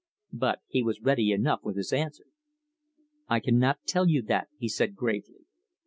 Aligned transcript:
But 0.33 0.61
he 0.67 0.81
was 0.81 0.99
ready 0.99 1.31
enough 1.31 1.59
with 1.61 1.77
his 1.77 1.93
answer. 1.93 2.25
"I 3.27 3.39
cannot 3.39 3.83
tell 3.85 4.09
you 4.09 4.23
that," 4.23 4.47
he 4.57 4.67
said 4.67 4.95
gravely. 4.95 5.45